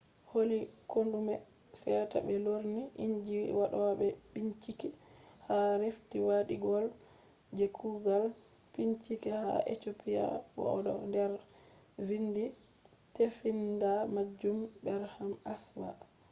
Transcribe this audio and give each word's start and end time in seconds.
holli 0.31 0.59
koɗume 0.91 1.33
seta 1.81 2.17
ɓe 2.27 2.35
lorni 2.45 2.81
inji 3.03 3.39
waɗoɓe 3.59 4.07
bincike 4.31 4.87
ha 5.45 5.57
rift 5.81 6.09
waadiwol 6.27 6.85
je 7.57 7.65
kugal 7.77 8.23
bincike 8.73 9.29
ha 9.41 9.53
ethiopia 9.73 10.23
bo 10.53 10.63
o 10.77 10.77
do 10.85 10.93
der 11.13 11.31
be 11.39 11.43
vindi 12.09 12.43
tefinda 13.15 13.91
majum 14.15 14.57
berhane 14.83 15.35
asfaw 15.53 15.95